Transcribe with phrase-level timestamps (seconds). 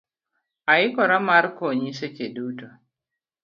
[0.71, 2.67] Aikora mar konyi seche duto.